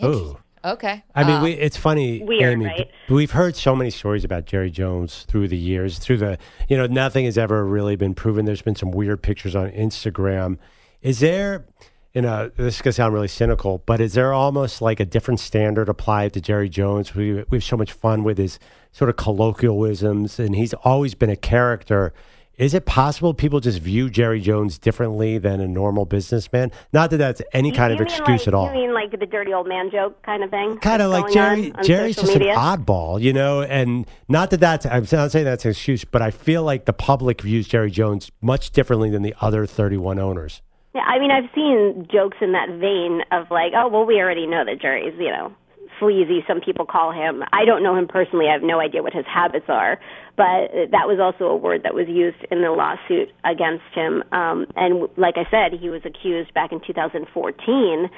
Oh. 0.00 0.38
Okay. 0.64 1.02
I 1.14 1.24
mean, 1.24 1.36
Uh, 1.36 1.42
we, 1.44 1.52
it's 1.52 1.76
funny, 1.76 2.22
weird, 2.22 2.52
Amy. 2.54 2.66
right? 2.66 2.90
We've 3.08 3.30
heard 3.30 3.56
so 3.56 3.74
many 3.76 3.90
stories 3.90 4.24
about 4.24 4.44
Jerry 4.46 4.70
Jones 4.70 5.24
through 5.28 5.48
the 5.48 5.56
years. 5.56 5.98
Through 5.98 6.18
the, 6.18 6.38
you 6.68 6.76
know, 6.76 6.86
nothing 6.86 7.24
has 7.26 7.38
ever 7.38 7.64
really 7.64 7.96
been 7.96 8.14
proven. 8.14 8.44
There's 8.44 8.62
been 8.62 8.76
some 8.76 8.90
weird 8.90 9.22
pictures 9.22 9.54
on 9.56 9.70
Instagram. 9.70 10.58
Is 11.02 11.20
there, 11.20 11.64
you 12.12 12.22
know, 12.22 12.50
this 12.56 12.76
is 12.76 12.82
gonna 12.82 12.92
sound 12.92 13.14
really 13.14 13.28
cynical, 13.28 13.82
but 13.86 14.00
is 14.00 14.14
there 14.14 14.32
almost 14.32 14.82
like 14.82 14.98
a 15.00 15.04
different 15.04 15.40
standard 15.40 15.88
applied 15.88 16.32
to 16.32 16.40
Jerry 16.40 16.68
Jones? 16.68 17.14
We 17.14 17.44
we 17.50 17.58
have 17.58 17.64
so 17.64 17.76
much 17.76 17.92
fun 17.92 18.24
with 18.24 18.38
his 18.38 18.58
sort 18.90 19.10
of 19.10 19.16
colloquialisms, 19.16 20.38
and 20.38 20.56
he's 20.56 20.74
always 20.74 21.14
been 21.14 21.30
a 21.30 21.36
character. 21.36 22.12
Is 22.58 22.74
it 22.74 22.86
possible 22.86 23.34
people 23.34 23.60
just 23.60 23.78
view 23.78 24.10
Jerry 24.10 24.40
Jones 24.40 24.78
differently 24.78 25.38
than 25.38 25.60
a 25.60 25.68
normal 25.68 26.06
businessman? 26.06 26.72
Not 26.92 27.10
that 27.10 27.18
that's 27.18 27.40
any 27.52 27.70
kind 27.70 27.92
you 27.92 27.94
of 27.94 28.00
excuse 28.00 28.40
like, 28.40 28.48
at 28.48 28.54
all. 28.54 28.66
You 28.66 28.80
mean 28.80 28.94
like 28.94 29.12
the 29.12 29.26
dirty 29.26 29.54
old 29.54 29.68
man 29.68 29.92
joke 29.92 30.20
kind 30.24 30.42
of 30.42 30.50
thing? 30.50 30.76
kind 30.78 31.00
of 31.00 31.12
like 31.12 31.32
Jerry. 31.32 31.72
Jerry's 31.84 32.16
just 32.16 32.34
media? 32.34 32.54
an 32.54 32.58
oddball, 32.58 33.22
you 33.22 33.32
know. 33.32 33.62
And 33.62 34.08
not 34.28 34.50
that 34.50 34.58
that's. 34.58 34.86
I'm 34.86 35.06
not 35.12 35.30
saying 35.30 35.44
that's 35.44 35.64
an 35.66 35.70
excuse, 35.70 36.04
but 36.04 36.20
I 36.20 36.32
feel 36.32 36.64
like 36.64 36.84
the 36.84 36.92
public 36.92 37.42
views 37.42 37.68
Jerry 37.68 37.92
Jones 37.92 38.32
much 38.40 38.72
differently 38.72 39.08
than 39.08 39.22
the 39.22 39.36
other 39.40 39.64
31 39.64 40.18
owners. 40.18 40.60
Yeah, 40.96 41.02
I 41.02 41.20
mean, 41.20 41.30
I've 41.30 41.48
seen 41.54 42.08
jokes 42.10 42.38
in 42.40 42.52
that 42.52 42.70
vein 42.80 43.22
of 43.30 43.52
like, 43.52 43.72
oh, 43.76 43.86
well, 43.86 44.04
we 44.04 44.16
already 44.16 44.46
know 44.46 44.64
that 44.64 44.80
Jerry's, 44.80 45.14
you 45.16 45.30
know, 45.30 45.52
sleazy. 45.98 46.44
Some 46.46 46.60
people 46.60 46.86
call 46.86 47.12
him. 47.12 47.42
I 47.52 47.64
don't 47.64 47.82
know 47.82 47.96
him 47.96 48.08
personally. 48.08 48.46
I 48.48 48.52
have 48.52 48.62
no 48.62 48.80
idea 48.80 49.02
what 49.02 49.12
his 49.12 49.26
habits 49.26 49.66
are, 49.68 49.98
but 50.36 50.90
that 50.90 51.06
was 51.06 51.18
also 51.20 51.50
a 51.50 51.56
word 51.56 51.82
that 51.84 51.94
was 51.94 52.06
used 52.08 52.38
in 52.50 52.62
the 52.62 52.70
lawsuit 52.70 53.30
against 53.44 53.84
him. 53.94 54.22
Um, 54.32 54.66
and 54.76 55.08
like 55.16 55.34
I 55.36 55.48
said, 55.50 55.78
he 55.78 55.90
was 55.90 56.02
accused 56.04 56.54
back 56.54 56.72
in 56.72 56.80
2014. 56.86 58.10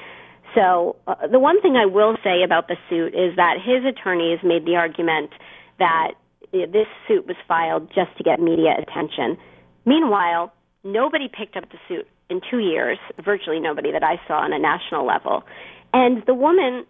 So 0.55 0.95
uh, 1.07 1.27
the 1.27 1.39
one 1.39 1.61
thing 1.61 1.75
I 1.75 1.85
will 1.85 2.17
say 2.23 2.43
about 2.43 2.67
the 2.67 2.75
suit 2.89 3.15
is 3.15 3.35
that 3.37 3.57
his 3.63 3.85
attorneys 3.85 4.39
made 4.43 4.65
the 4.65 4.75
argument 4.75 5.31
that 5.79 6.11
uh, 6.53 6.65
this 6.71 6.87
suit 7.07 7.27
was 7.27 7.37
filed 7.47 7.87
just 7.93 8.15
to 8.17 8.23
get 8.23 8.39
media 8.39 8.75
attention. 8.77 9.37
Meanwhile, 9.85 10.51
nobody 10.83 11.27
picked 11.27 11.55
up 11.55 11.69
the 11.71 11.77
suit 11.87 12.07
in 12.29 12.41
two 12.49 12.59
years, 12.59 12.97
virtually 13.23 13.59
nobody 13.59 13.91
that 13.91 14.03
I 14.03 14.15
saw 14.27 14.39
on 14.39 14.53
a 14.53 14.59
national 14.59 15.05
level. 15.05 15.43
And 15.93 16.23
the 16.25 16.33
woman 16.33 16.85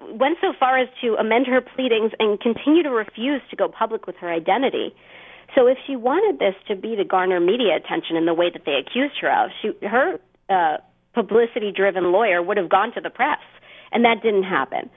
went 0.00 0.38
so 0.40 0.52
far 0.58 0.78
as 0.78 0.88
to 1.00 1.16
amend 1.16 1.46
her 1.46 1.60
pleadings 1.60 2.12
and 2.18 2.40
continue 2.40 2.82
to 2.82 2.90
refuse 2.90 3.42
to 3.50 3.56
go 3.56 3.68
public 3.68 4.06
with 4.06 4.16
her 4.16 4.30
identity. 4.30 4.94
So 5.54 5.66
if 5.66 5.78
she 5.86 5.96
wanted 5.96 6.38
this 6.38 6.54
to 6.68 6.76
be 6.76 6.94
to 6.96 7.04
garner 7.04 7.40
media 7.40 7.76
attention 7.76 8.16
in 8.16 8.24
the 8.26 8.34
way 8.34 8.50
that 8.50 8.62
they 8.64 8.74
accused 8.74 9.14
her 9.20 9.44
of, 9.44 9.50
she, 9.60 9.72
her 9.86 10.20
uh, 10.48 10.76
publicity-driven 11.14 12.12
lawyer 12.12 12.40
would 12.40 12.56
have 12.56 12.68
gone 12.68 12.92
to 12.94 13.00
the 13.00 13.10
press, 13.10 13.40
and 13.90 14.04
that 14.04 14.22
didn't 14.22 14.44
happen. 14.44 14.88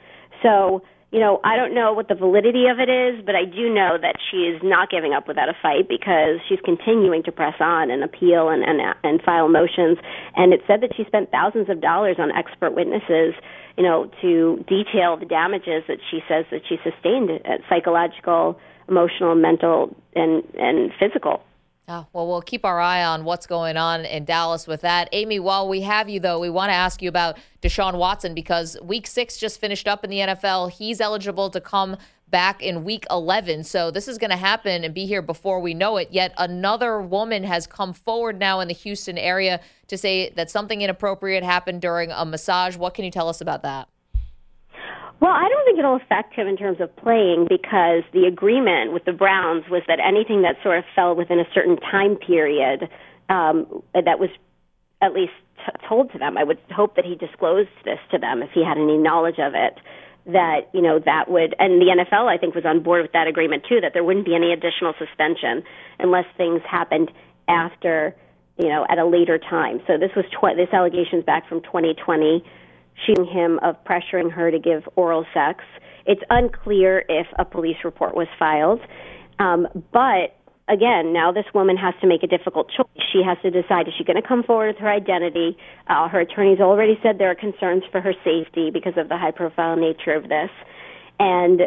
So 0.43 0.83
you 1.13 1.19
know, 1.19 1.39
I 1.43 1.55
don't 1.55 1.75
know 1.75 1.93
what 1.93 2.07
the 2.07 2.15
validity 2.15 2.65
of 2.65 2.79
it 2.79 2.89
is, 2.89 3.23
but 3.23 3.35
I 3.35 3.45
do 3.45 3.71
know 3.71 4.01
that 4.01 4.15
she 4.31 4.49
is 4.49 4.59
not 4.63 4.89
giving 4.89 5.13
up 5.13 5.27
without 5.27 5.47
a 5.47 5.53
fight 5.61 5.87
because 5.87 6.41
she's 6.49 6.57
continuing 6.65 7.21
to 7.23 7.31
press 7.31 7.53
on 7.59 7.91
and 7.91 8.03
appeal 8.03 8.49
and, 8.49 8.63
and, 8.63 8.81
and 9.03 9.21
file 9.21 9.47
motions. 9.47 9.99
And 10.35 10.53
it 10.53 10.61
said 10.65 10.81
that 10.81 10.89
she 10.97 11.05
spent 11.05 11.29
thousands 11.29 11.69
of 11.69 11.81
dollars 11.81 12.17
on 12.17 12.31
expert 12.31 12.73
witnesses, 12.73 13.35
you 13.77 13.83
know, 13.83 14.09
to 14.23 14.65
detail 14.67 15.15
the 15.15 15.29
damages 15.29 15.83
that 15.87 15.99
she 16.09 16.21
says 16.27 16.45
that 16.49 16.61
she 16.67 16.77
sustained, 16.83 17.29
at 17.45 17.61
psychological, 17.69 18.59
emotional, 18.89 19.35
mental, 19.35 19.95
and, 20.15 20.43
and 20.57 20.91
physical. 20.99 21.43
Oh, 21.85 22.07
well, 22.13 22.27
we'll 22.27 22.41
keep 22.41 22.63
our 22.63 22.79
eye 22.79 23.03
on 23.03 23.25
what's 23.25 23.45
going 23.45 23.75
on 23.75 24.05
in 24.05 24.23
Dallas 24.23 24.67
with 24.67 24.81
that. 24.81 25.09
Amy, 25.11 25.39
while 25.39 25.67
we 25.67 25.81
have 25.81 26.07
you, 26.07 26.21
though, 26.21 26.39
we 26.39 26.49
want 26.49 26.69
to 26.69 26.73
ask 26.73 27.01
you 27.01 27.09
about 27.09 27.37
Deshaun 27.61 27.97
Watson 27.97 28.33
because 28.33 28.77
week 28.81 29.05
six 29.05 29.37
just 29.37 29.59
finished 29.59 29.85
up 29.85 30.05
in 30.05 30.09
the 30.09 30.19
NFL. 30.19 30.71
He's 30.71 31.01
eligible 31.01 31.49
to 31.49 31.59
come 31.59 31.97
back 32.29 32.63
in 32.63 32.85
week 32.85 33.05
11. 33.11 33.65
So 33.65 33.91
this 33.91 34.07
is 34.07 34.17
going 34.17 34.31
to 34.31 34.37
happen 34.37 34.85
and 34.85 34.93
be 34.93 35.05
here 35.05 35.21
before 35.21 35.59
we 35.59 35.73
know 35.73 35.97
it. 35.97 36.07
Yet 36.09 36.33
another 36.37 37.01
woman 37.01 37.43
has 37.43 37.67
come 37.67 37.91
forward 37.91 38.39
now 38.39 38.61
in 38.61 38.69
the 38.69 38.73
Houston 38.73 39.17
area 39.17 39.59
to 39.87 39.97
say 39.97 40.29
that 40.31 40.49
something 40.49 40.81
inappropriate 40.81 41.43
happened 41.43 41.81
during 41.81 42.11
a 42.11 42.25
massage. 42.25 42.77
What 42.77 42.93
can 42.93 43.03
you 43.03 43.11
tell 43.11 43.27
us 43.27 43.41
about 43.41 43.61
that? 43.63 43.89
Well, 45.23 45.31
I 45.31 45.47
don't 45.47 45.63
think 45.63 45.79
it'll 45.79 45.95
affect 45.95 46.33
him 46.35 46.49
in 46.49 46.57
terms 46.57 46.81
of 46.81 46.93
playing 46.97 47.47
because 47.47 48.03
the 48.11 48.27
agreement 48.27 48.91
with 48.91 49.05
the 49.05 49.13
Browns 49.13 49.63
was 49.71 49.81
that 49.87 50.03
anything 50.03 50.41
that 50.41 50.57
sort 50.61 50.77
of 50.77 50.83
fell 50.97 51.15
within 51.15 51.39
a 51.39 51.47
certain 51.55 51.77
time 51.77 52.17
period 52.17 52.89
um, 53.29 53.81
that 53.95 54.19
was 54.19 54.27
at 55.01 55.13
least 55.13 55.31
t- 55.63 55.87
told 55.87 56.11
to 56.11 56.19
them. 56.19 56.37
I 56.37 56.43
would 56.43 56.59
hope 56.75 56.97
that 56.97 57.05
he 57.05 57.15
disclosed 57.15 57.71
this 57.85 57.99
to 58.11 58.19
them 58.19 58.43
if 58.43 58.49
he 58.51 58.65
had 58.67 58.75
any 58.75 58.97
knowledge 58.97 59.39
of 59.39 59.53
it. 59.55 59.79
That 60.25 60.67
you 60.73 60.81
know 60.81 60.99
that 60.99 61.31
would, 61.31 61.55
and 61.57 61.79
the 61.79 61.87
NFL 61.87 62.27
I 62.27 62.37
think 62.37 62.53
was 62.53 62.65
on 62.65 62.83
board 62.83 63.01
with 63.01 63.13
that 63.13 63.27
agreement 63.27 63.63
too. 63.63 63.79
That 63.79 63.91
there 63.93 64.03
wouldn't 64.03 64.25
be 64.25 64.35
any 64.35 64.51
additional 64.51 64.91
suspension 64.99 65.63
unless 65.99 66.25
things 66.35 66.59
happened 66.69 67.11
after 67.47 68.13
you 68.57 68.67
know 68.67 68.85
at 68.89 68.99
a 68.99 69.05
later 69.05 69.37
time. 69.37 69.79
So 69.87 69.97
this 69.97 70.11
was 70.17 70.25
tw- 70.35 70.55
this 70.59 70.71
allegations 70.73 71.23
back 71.23 71.47
from 71.47 71.61
2020 71.61 72.43
shooting 73.05 73.25
him 73.25 73.59
of 73.63 73.75
pressuring 73.83 74.31
her 74.31 74.51
to 74.51 74.59
give 74.59 74.83
oral 74.95 75.25
sex. 75.33 75.63
It's 76.05 76.21
unclear 76.29 77.03
if 77.07 77.27
a 77.39 77.45
police 77.45 77.77
report 77.83 78.15
was 78.15 78.27
filed. 78.37 78.81
Um, 79.39 79.67
but 79.91 80.35
again, 80.67 81.13
now 81.13 81.31
this 81.31 81.45
woman 81.53 81.77
has 81.77 81.93
to 82.01 82.07
make 82.07 82.23
a 82.23 82.27
difficult 82.27 82.69
choice. 82.75 82.85
She 83.11 83.21
has 83.25 83.37
to 83.41 83.51
decide 83.51 83.87
is 83.87 83.93
she 83.97 84.03
going 84.03 84.21
to 84.21 84.27
come 84.27 84.43
forward 84.43 84.67
with 84.67 84.77
her 84.77 84.89
identity? 84.89 85.57
Uh, 85.87 86.07
her 86.07 86.21
attorneys 86.21 86.59
already 86.59 86.99
said 87.03 87.17
there 87.17 87.31
are 87.31 87.35
concerns 87.35 87.83
for 87.91 88.01
her 88.01 88.13
safety 88.23 88.69
because 88.71 88.93
of 88.97 89.09
the 89.09 89.17
high 89.17 89.31
profile 89.31 89.75
nature 89.75 90.13
of 90.13 90.23
this. 90.23 90.49
And 91.19 91.61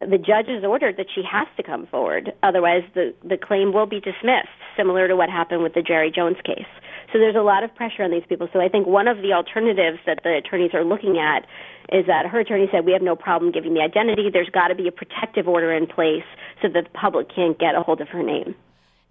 the 0.00 0.18
judge 0.18 0.46
has 0.46 0.62
ordered 0.64 0.96
that 0.96 1.06
she 1.14 1.22
has 1.30 1.48
to 1.56 1.62
come 1.62 1.86
forward. 1.86 2.32
Otherwise, 2.42 2.82
the, 2.94 3.14
the 3.24 3.36
claim 3.36 3.72
will 3.72 3.86
be 3.86 4.00
dismissed, 4.00 4.48
similar 4.76 5.08
to 5.08 5.16
what 5.16 5.28
happened 5.28 5.62
with 5.62 5.74
the 5.74 5.82
Jerry 5.82 6.12
Jones 6.14 6.36
case. 6.44 6.68
So 7.12 7.18
there's 7.18 7.36
a 7.36 7.42
lot 7.42 7.64
of 7.64 7.74
pressure 7.74 8.02
on 8.02 8.10
these 8.10 8.22
people. 8.28 8.48
So 8.52 8.60
I 8.60 8.68
think 8.68 8.86
one 8.86 9.08
of 9.08 9.18
the 9.18 9.32
alternatives 9.32 9.98
that 10.06 10.20
the 10.22 10.36
attorneys 10.36 10.72
are 10.74 10.84
looking 10.84 11.18
at 11.18 11.46
is 11.90 12.06
that 12.06 12.26
her 12.26 12.40
attorney 12.40 12.68
said 12.70 12.84
we 12.84 12.92
have 12.92 13.02
no 13.02 13.16
problem 13.16 13.50
giving 13.50 13.74
the 13.74 13.80
identity. 13.80 14.28
There's 14.30 14.50
got 14.50 14.68
to 14.68 14.74
be 14.74 14.86
a 14.88 14.92
protective 14.92 15.48
order 15.48 15.72
in 15.72 15.86
place 15.86 16.24
so 16.60 16.68
that 16.68 16.84
the 16.84 16.90
public 16.90 17.34
can't 17.34 17.58
get 17.58 17.74
a 17.74 17.82
hold 17.82 18.00
of 18.00 18.08
her 18.08 18.22
name. 18.22 18.54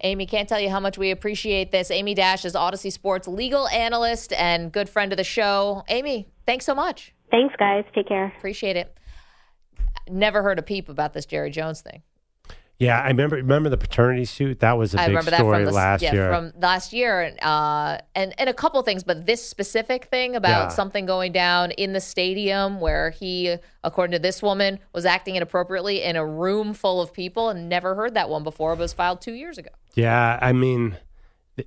Amy, 0.02 0.26
can't 0.26 0.48
tell 0.48 0.60
you 0.60 0.70
how 0.70 0.78
much 0.78 0.96
we 0.96 1.10
appreciate 1.10 1.72
this. 1.72 1.90
Amy 1.90 2.14
Dash 2.14 2.44
is 2.44 2.54
Audacy 2.54 2.92
Sports 2.92 3.26
legal 3.26 3.66
analyst 3.68 4.32
and 4.34 4.70
good 4.70 4.88
friend 4.88 5.12
of 5.12 5.16
the 5.16 5.24
show. 5.24 5.82
Amy, 5.88 6.28
thanks 6.46 6.64
so 6.64 6.74
much. 6.74 7.12
Thanks, 7.32 7.54
guys. 7.58 7.84
Take 7.94 8.06
care. 8.06 8.32
Appreciate 8.38 8.76
it. 8.76 8.96
Never 10.08 10.42
heard 10.42 10.58
a 10.58 10.62
peep 10.62 10.88
about 10.88 11.12
this 11.12 11.26
Jerry 11.26 11.50
Jones 11.50 11.80
thing. 11.80 12.02
Yeah, 12.78 13.00
I 13.00 13.08
remember. 13.08 13.34
Remember 13.34 13.68
the 13.70 13.76
paternity 13.76 14.24
suit? 14.24 14.60
That 14.60 14.78
was 14.78 14.94
a 14.94 15.00
I 15.00 15.06
big 15.06 15.08
remember 15.08 15.30
that 15.32 15.40
story 15.40 15.56
from 15.56 15.64
the, 15.64 15.72
last 15.72 16.00
yeah, 16.00 16.12
year. 16.12 16.28
from 16.28 16.52
last 16.60 16.92
year, 16.92 17.34
uh, 17.42 17.98
and 18.14 18.32
and 18.38 18.48
a 18.48 18.54
couple 18.54 18.80
things, 18.82 19.02
but 19.02 19.26
this 19.26 19.44
specific 19.44 20.04
thing 20.04 20.36
about 20.36 20.66
Yeah. 20.66 20.68
something 20.68 21.04
going 21.04 21.32
down 21.32 21.72
in 21.72 21.92
the 21.92 22.00
stadium 22.00 22.78
where 22.78 23.10
he, 23.10 23.56
according 23.82 24.12
to 24.12 24.20
this 24.20 24.42
woman, 24.44 24.78
was 24.92 25.04
acting 25.04 25.34
inappropriately 25.34 26.02
in 26.04 26.14
a 26.14 26.24
room 26.24 26.72
full 26.72 27.00
of 27.00 27.12
people, 27.12 27.48
and 27.48 27.68
never 27.68 27.96
heard 27.96 28.14
that 28.14 28.28
one 28.30 28.44
before. 28.44 28.74
It 28.74 28.78
was 28.78 28.92
filed 28.92 29.20
two 29.22 29.34
years 29.34 29.58
ago. 29.58 29.70
Yeah, 29.94 30.38
I 30.40 30.52
mean, 30.52 30.96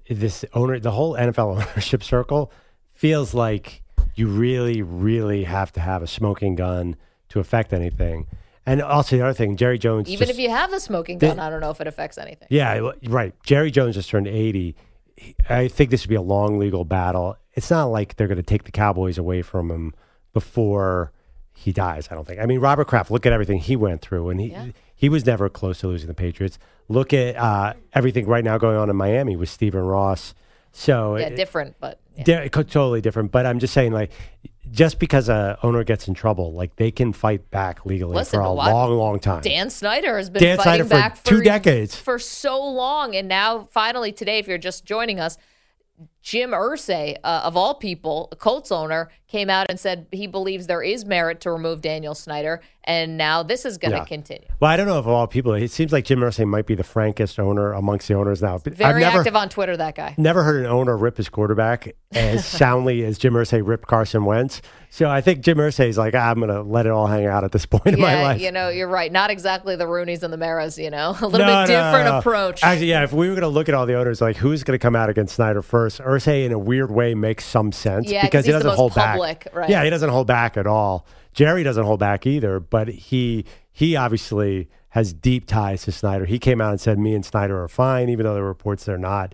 this 0.10 0.46
owner, 0.54 0.80
the 0.80 0.92
whole 0.92 1.16
NFL 1.16 1.58
ownership 1.72 2.04
circle 2.04 2.54
feels 2.94 3.34
like 3.34 3.84
you 4.16 4.28
really, 4.28 4.82
really 4.82 5.44
have 5.44 5.74
to 5.74 5.82
have 5.82 6.02
a 6.02 6.08
smoking 6.08 6.56
gun 6.56 6.96
to 7.32 7.40
affect 7.40 7.74
anything. 7.74 8.28
And 8.66 8.82
also 8.82 9.18
the 9.18 9.24
other 9.24 9.34
thing, 9.34 9.58
Jerry 9.58 9.80
Jones. 9.80 10.08
Even 10.08 10.28
just- 10.28 10.38
if 10.38 10.42
you 10.42 10.50
have 10.50 10.72
a 10.72 10.80
smoking 10.80 11.18
gun, 11.18 11.40
I 11.40 11.50
don't 11.50 11.62
know 11.62 11.72
if 11.72 11.82
it 11.82 11.88
affects 11.88 12.18
anything. 12.18 12.48
yeah, 12.52 12.92
right. 13.08 13.34
Jerry 13.44 13.72
Jones 13.72 13.96
just 13.96 14.10
turned 14.10 14.28
eighty. 14.28 14.76
He- 15.18 15.36
I 15.50 15.68
think 15.68 15.90
this 15.90 16.04
would 16.04 16.10
be 16.10 16.16
a 16.16 16.22
long 16.22 16.60
legal 16.60 16.86
battle. 16.86 17.38
It's 17.54 17.70
not 17.72 17.86
like 17.86 18.16
they're 18.16 18.28
going 18.28 18.38
to 18.38 18.44
take 18.44 18.64
the 18.64 18.72
Cowboys 18.72 19.18
away 19.18 19.42
from 19.42 19.70
him 19.72 19.94
before 20.34 21.12
he 21.54 21.72
dies. 21.72 22.08
I 22.12 22.16
don't 22.16 22.26
think. 22.26 22.40
I 22.40 22.46
mean, 22.46 22.60
Robert 22.60 22.88
Kraft. 22.88 23.12
Look 23.12 23.26
at 23.26 23.34
everything 23.34 23.60
he 23.60 23.76
went 23.76 24.02
through, 24.02 24.30
and 24.30 24.40
he 24.40 24.48
Yeah. 24.52 24.68
he 24.96 25.10
was 25.10 25.26
never 25.26 25.50
close 25.50 25.80
to 25.80 25.88
losing 25.88 26.08
the 26.08 26.14
Patriots. 26.14 26.58
Look 26.88 27.14
at 27.14 27.36
uh, 27.36 27.74
everything 27.94 28.26
right 28.28 28.44
now 28.44 28.58
going 28.58 28.78
on 28.78 28.90
in 28.90 28.96
Miami 28.96 29.36
with 29.36 29.50
Stephen 29.50 29.82
Ross. 29.82 30.34
So 30.72 31.18
Yeah, 31.18 31.28
it- 31.28 31.36
different, 31.36 31.76
but 31.80 32.00
yeah. 32.16 32.24
Di- 32.24 32.50
totally 32.50 33.02
different. 33.02 33.32
But 33.32 33.46
I'm 33.46 33.60
just 33.60 33.74
saying, 33.74 33.92
like, 33.92 34.12
just 34.72 35.00
because 35.00 35.30
a 35.30 35.58
owner 35.64 35.84
gets 35.84 36.08
in 36.08 36.14
trouble, 36.14 36.54
like 36.54 36.76
they 36.78 36.92
can 36.92 37.14
fight 37.14 37.50
back 37.52 37.86
legally 37.86 38.16
Listen, 38.16 38.38
for 38.40 38.42
a 38.46 38.54
what- 38.54 38.72
long, 38.72 38.92
long 38.92 39.20
time. 39.20 39.42
Dan 39.42 39.70
Snyder 39.70 40.18
has 40.18 40.30
been 40.30 40.42
Dan 40.42 40.58
fighting 40.58 40.72
Snyder 40.72 40.84
for 40.86 40.90
back 40.90 41.24
two 41.24 41.42
decades. 41.42 41.96
for 41.96 42.18
so 42.18 42.64
long, 42.64 43.16
and 43.16 43.28
now 43.28 43.68
finally 43.72 44.12
today, 44.12 44.40
if 44.40 44.48
you're 44.48 44.58
just 44.58 44.86
joining 44.86 45.20
us, 45.20 45.38
Jim 46.22 46.52
Irsay, 46.52 47.16
uh, 47.24 47.42
of 47.44 47.58
all 47.58 47.74
people, 47.76 48.30
a 48.32 48.36
Colts 48.36 48.72
owner, 48.72 49.10
came 49.28 49.50
out 49.50 49.66
and 49.70 49.80
said 49.80 50.06
he 50.12 50.28
believes 50.28 50.68
there 50.68 50.84
is 50.84 51.06
merit 51.06 51.40
to 51.42 51.52
remove 51.52 51.82
Daniel 51.82 52.14
Snyder, 52.14 52.62
and 52.84 53.18
now 53.18 53.42
this 53.44 53.66
is 53.66 53.78
going 53.78 53.92
to 53.94 54.00
Yeah. 54.00 54.04
continue. 54.06 54.46
Well, 54.60 54.70
I 54.70 54.76
don't 54.78 54.88
know 54.88 55.00
if 55.00 55.06
of 55.06 55.08
all 55.08 55.26
people, 55.26 55.54
it 55.54 55.72
seems 55.72 55.92
like 55.94 56.04
Jim 56.06 56.20
Irsay 56.20 56.46
might 56.46 56.66
be 56.68 56.76
the 56.76 56.84
frankest 56.84 57.40
owner 57.40 57.72
amongst 57.74 58.08
the 58.10 58.16
owners 58.16 58.42
now. 58.42 58.58
But 58.64 58.74
I've 58.74 58.78
Very 58.80 59.02
never, 59.02 59.20
active 59.20 59.36
on 59.36 59.50
Twitter, 59.50 59.78
that 59.78 59.96
guy. 59.96 60.14
never 60.18 60.44
heard 60.44 60.60
an 60.66 60.66
owner 60.70 60.98
rip 60.98 61.16
his 61.18 61.30
quarterback 61.30 61.94
as 62.14 62.46
soundly 62.60 63.04
as 63.06 63.18
Jim 63.18 63.34
Irsay 63.34 63.62
ripped 63.66 63.88
Carson 63.88 64.26
Wentz. 64.26 64.62
So 64.90 65.10
I 65.10 65.22
think 65.22 65.40
Jim 65.40 65.58
Irsay 65.58 65.88
is 65.88 65.98
like, 65.98 66.14
"Ah, 66.14 66.30
I'm 66.30 66.40
going 66.40 66.50
to 66.50 66.62
let 66.62 66.86
it 66.86 66.92
all 66.92 67.08
hang 67.08 67.26
out 67.26 67.46
at 67.46 67.54
this 67.54 67.66
point 67.66 67.88
in 67.88 68.02
my 68.02 68.14
Yeah, 68.16 68.22
life. 68.22 68.42
you 68.42 68.52
know, 68.52 68.68
you're 68.68 68.90
right. 68.90 69.10
Not 69.10 69.32
exactly 69.32 69.78
the 69.78 69.86
Rooneys 69.86 70.22
and 70.22 70.34
the 70.34 70.38
Maras, 70.38 70.78
you 70.78 70.90
know, 70.90 71.12
a 71.22 71.26
little 71.28 71.48
No, 71.48 71.66
bit 71.66 71.74
no, 71.74 71.86
different 71.86 72.06
no. 72.10 72.18
approach. 72.18 72.62
Actually, 72.64 72.88
yeah, 72.88 73.04
if 73.06 73.14
we 73.14 73.30
were 73.30 73.36
going 73.36 73.42
to 73.44 73.48
look 73.48 73.70
at 73.70 73.76
all 73.76 73.86
the 73.86 73.96
owners, 73.98 74.20
like 74.20 74.36
who's 74.36 74.64
going 74.66 74.78
to 74.78 74.82
come 74.84 74.96
out 74.98 75.10
against 75.10 75.36
Snyder 75.36 75.62
first, 75.62 76.02
Irsay 76.12 76.46
in 76.46 76.52
a 76.52 76.60
weird 76.60 76.92
way 76.92 77.14
makes 77.16 77.46
some 77.46 77.72
sense 77.72 78.10
Yeah, 78.12 78.22
'cause 78.22 78.30
because 78.30 78.46
he 78.46 78.52
doesn't 78.52 78.76
hold 78.76 78.94
public, 78.94 79.46
back. 79.46 79.56
right. 79.56 79.70
Yeah, 79.70 79.84
he 79.84 79.90
doesn't 79.90 80.10
hold 80.10 80.28
back 80.28 80.58
at 80.58 80.68
all. 80.68 81.06
Jerry 81.34 81.64
doesn't 81.64 81.84
hold 81.86 82.00
back 82.00 82.26
either, 82.28 82.60
but 82.60 82.88
he 82.90 83.46
he 83.72 83.96
obviously 83.96 84.70
has 84.90 85.14
deep 85.14 85.48
ties 85.48 85.84
to 85.84 85.92
Snyder. 85.92 86.26
He 86.26 86.38
came 86.40 86.60
out 86.60 86.72
and 86.72 86.82
said, 86.82 87.00
"Me 87.00 87.16
and 87.16 87.26
Snyder 87.26 87.62
are 87.64 87.68
fine," 87.70 88.10
even 88.10 88.26
though 88.26 88.34
there 88.34 88.44
were 88.44 88.50
reports 88.50 88.84
they're 88.86 88.98
not. 88.98 89.34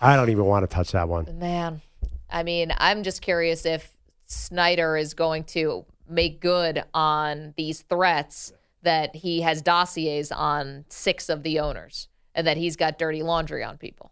I 0.00 0.16
don't 0.16 0.30
even 0.30 0.46
want 0.46 0.68
to 0.68 0.74
touch 0.74 0.92
that 0.92 1.08
one. 1.08 1.38
Man, 1.38 1.82
I 2.30 2.42
mean, 2.42 2.72
I'm 2.78 3.02
just 3.02 3.20
curious 3.22 3.66
if 3.66 3.94
Snyder 4.26 4.96
is 4.96 5.12
going 5.14 5.44
to 5.44 5.84
make 6.08 6.40
good 6.40 6.82
on 6.94 7.52
these 7.56 7.82
threats 7.82 8.52
that 8.82 9.14
he 9.16 9.42
has 9.42 9.62
dossiers 9.62 10.32
on 10.32 10.84
six 10.88 11.28
of 11.28 11.42
the 11.42 11.60
owners 11.60 12.08
and 12.34 12.46
that 12.46 12.56
he's 12.56 12.76
got 12.76 12.98
dirty 12.98 13.22
laundry 13.22 13.62
on 13.62 13.76
people. 13.78 14.10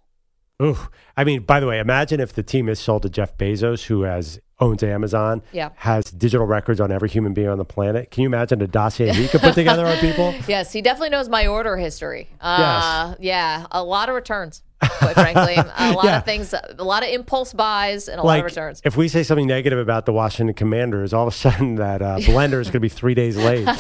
Ooh, 0.63 0.79
I 1.17 1.25
mean, 1.25 1.43
by 1.43 1.61
the 1.61 1.67
way, 1.67 1.79
imagine 1.81 2.21
if 2.21 2.33
the 2.35 2.43
team 2.43 2.69
is 2.69 2.79
sold 2.79 3.03
to 3.03 3.11
Jeff 3.11 3.37
Bezos, 3.37 3.85
who 3.85 4.03
has 4.03 4.41
owns 4.61 4.83
Amazon, 4.85 5.43
Yeah. 5.51 5.71
has 5.77 6.05
digital 6.05 6.47
records 6.47 6.81
on 6.81 6.93
every 6.93 7.09
human 7.09 7.35
being 7.35 7.49
on 7.49 7.59
the 7.59 7.65
planet. 7.65 8.13
Can 8.13 8.23
you 8.23 8.29
imagine 8.29 8.63
a 8.63 8.69
dossier 8.69 9.13
he 9.13 9.27
could 9.27 9.41
put 9.41 9.55
together 9.55 9.85
on 9.85 9.97
people? 9.99 10.33
Yes, 10.47 10.73
he 10.73 10.81
definitely 10.83 11.09
knows 11.11 11.29
my 11.29 11.47
order 11.49 11.77
history. 11.77 12.29
Uh, 12.41 13.15
Yeah, 13.19 13.67
a 13.73 13.83
lot 13.83 14.09
of 14.09 14.15
returns, 14.15 14.63
quite 14.99 15.15
frankly. 15.15 15.55
A 15.57 15.93
lot 15.95 16.05
Yeah. 16.05 16.19
of 16.19 16.25
things, 16.25 16.53
a 16.55 16.83
lot 16.85 17.03
of 17.03 17.09
impulse 17.11 17.53
buys 17.53 18.09
and 18.09 18.21
a 18.21 18.23
lot 18.23 18.39
of 18.39 18.45
returns. 18.45 18.81
if 18.85 18.97
we 18.97 19.09
say 19.09 19.23
something 19.23 19.47
negative 19.47 19.79
about 19.79 20.07
the 20.07 20.13
Washington 20.13 20.55
Commanders, 20.55 21.13
all 21.13 21.27
of 21.27 21.33
a 21.33 21.37
sudden 21.37 21.77
that 21.77 22.03
uh, 22.03 22.19
blender 22.19 22.61
is 22.61 22.67
going 22.69 22.73
to 22.75 22.81
be 22.81 22.89
three 22.89 23.15
days 23.15 23.37
late. 23.37 23.67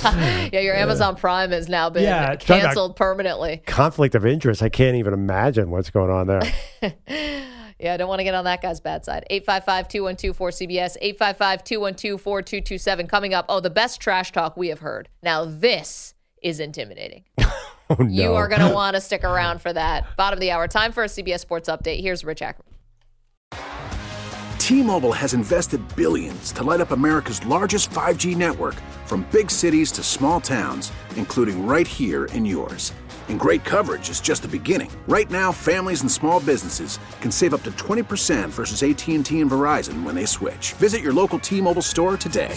Yeah, 0.52 0.60
your 0.60 0.74
Amazon 0.74 1.16
Prime 1.16 1.50
has 1.50 1.68
now 1.68 1.88
been 1.90 2.02
Yeah, 2.04 2.36
canceled 2.36 2.96
permanently. 2.96 3.62
Conflict 3.66 4.14
of 4.14 4.26
interest. 4.26 4.62
I 4.62 4.68
can't 4.68 4.96
even 4.96 5.12
imagine 5.14 5.70
what's 5.70 5.90
going 5.90 6.10
on 6.10 6.26
there. 6.26 6.42
Yeah, 7.78 7.94
I 7.94 7.96
don't 7.96 8.08
want 8.08 8.20
to 8.20 8.24
get 8.24 8.34
on 8.36 8.44
that 8.44 8.62
guy's 8.62 8.78
bad 8.80 9.04
side. 9.04 9.24
855 9.28 9.88
212 9.88 10.38
4CBS, 10.38 10.96
855 11.00 11.64
212 11.64 12.20
4227. 12.20 13.08
Coming 13.08 13.34
up, 13.34 13.46
oh, 13.48 13.58
the 13.58 13.70
best 13.70 14.00
trash 14.00 14.30
talk 14.30 14.56
we 14.56 14.68
have 14.68 14.78
heard. 14.78 15.08
Now, 15.20 15.44
this 15.44 16.14
is 16.44 16.60
intimidating. 16.60 17.24
Oh 17.98 18.02
no! 18.02 18.08
You 18.08 18.32
are 18.34 18.48
going 18.48 18.60
to 18.60 18.74
want 18.74 18.94
to 18.94 19.00
stick 19.00 19.22
around 19.22 19.60
for 19.60 19.72
that. 19.72 20.16
Bottom 20.16 20.38
of 20.38 20.40
the 20.40 20.50
hour. 20.50 20.66
Time 20.66 20.92
for 20.92 21.02
a 21.02 21.08
CBS 21.08 21.40
Sports 21.40 21.68
update. 21.68 22.00
Here's 22.00 22.24
Rich 22.24 22.40
Ackerman. 22.40 22.72
T-Mobile 24.58 25.12
has 25.12 25.34
invested 25.34 25.80
billions 25.96 26.52
to 26.52 26.62
light 26.62 26.80
up 26.80 26.92
America's 26.92 27.44
largest 27.44 27.90
5G 27.90 28.36
network 28.36 28.76
from 29.04 29.26
big 29.32 29.50
cities 29.50 29.92
to 29.92 30.02
small 30.02 30.40
towns, 30.40 30.92
including 31.16 31.66
right 31.66 31.86
here 31.86 32.26
in 32.26 32.46
yours. 32.46 32.92
And 33.28 33.38
great 33.38 33.64
coverage 33.64 34.08
is 34.08 34.20
just 34.20 34.42
the 34.42 34.48
beginning. 34.48 34.90
Right 35.06 35.30
now, 35.30 35.52
families 35.52 36.00
and 36.00 36.10
small 36.10 36.40
businesses 36.40 36.98
can 37.20 37.30
save 37.30 37.54
up 37.54 37.62
to 37.64 37.72
20% 37.72 38.48
versus 38.48 38.82
AT&T 38.82 39.40
and 39.40 39.50
Verizon 39.50 40.02
when 40.04 40.14
they 40.14 40.26
switch. 40.26 40.72
Visit 40.74 41.02
your 41.02 41.12
local 41.12 41.38
T-Mobile 41.38 41.82
store 41.82 42.16
today. 42.16 42.56